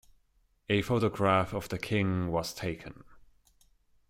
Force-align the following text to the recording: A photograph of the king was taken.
A 0.67 0.81
photograph 0.81 1.53
of 1.53 1.69
the 1.69 1.77
king 1.77 2.31
was 2.31 2.55
taken. 2.55 3.03